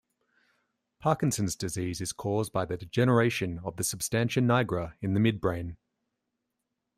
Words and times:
Parkinson's 0.99 1.55
disease 1.55 2.01
is 2.01 2.11
caused 2.11 2.51
by 2.51 2.65
the 2.65 2.75
degeneration 2.75 3.59
of 3.63 3.75
the 3.75 3.83
substantia 3.83 4.39
nigra 4.41 4.95
in 4.99 5.13
the 5.13 5.19
midbrain. 5.19 5.77